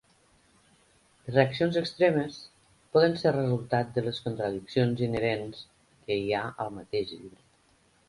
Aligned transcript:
Les 1.25 1.35
reaccions 1.35 1.77
extremes 1.81 2.39
poden 2.97 3.15
ser 3.25 3.35
resultat 3.37 3.95
de 3.99 4.07
les 4.09 4.25
contradiccions 4.27 5.07
inherents 5.11 5.65
que 5.87 6.23
hi 6.27 6.37
ha 6.41 6.45
al 6.67 6.79
mateix 6.83 7.17
llibre. 7.17 7.43